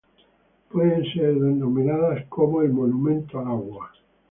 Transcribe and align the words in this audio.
Puede 0.71 1.13
ser 1.13 1.35
denominada 1.35 2.25
como 2.27 2.63
"El 2.63 2.73
Monumento 2.73 3.37
al 3.37 3.45
Agua". 3.49 3.91